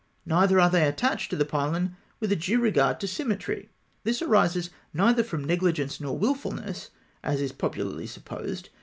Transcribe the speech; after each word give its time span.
Neither 0.25 0.59
are 0.59 0.67
they 0.71 0.87
attached 0.87 1.29
to 1.29 1.35
the 1.35 1.45
pylon 1.45 1.95
with 2.19 2.31
a 2.31 2.35
due 2.35 2.59
regard 2.59 2.99
to 3.01 3.07
symmetry. 3.07 3.69
This 4.03 4.19
arises 4.23 4.71
neither 4.95 5.23
from 5.23 5.43
negligence 5.43 6.01
nor 6.01 6.17
wilfulness, 6.17 6.89
as 7.23 7.39
is 7.39 7.51
popularly 7.51 8.07
supposed. 8.07 8.69